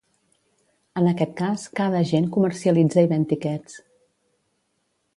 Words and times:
En 1.01 1.09
aquest 1.11 1.35
cas, 1.41 1.67
cada 1.81 2.01
agent 2.07 2.27
comercialitza 2.39 3.07
i 3.09 3.13
ven 3.15 3.31
tiquets. 3.35 3.81